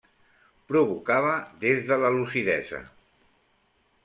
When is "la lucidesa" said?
2.05-2.81